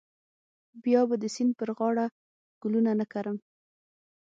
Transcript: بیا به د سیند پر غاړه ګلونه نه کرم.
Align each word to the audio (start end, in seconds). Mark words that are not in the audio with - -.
بیا 0.83 1.01
به 1.09 1.15
د 1.21 1.25
سیند 1.35 1.51
پر 1.59 1.69
غاړه 1.77 2.05
ګلونه 2.61 2.91
نه 2.99 3.05
کرم. 3.13 3.37